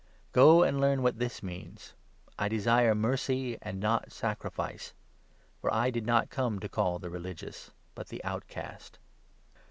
[0.31, 1.93] Go and learn what this means—
[2.31, 4.93] 13' I desire mercy, and not sacrifice';
[5.61, 8.97] for I did not come to call the religious, but the outcast."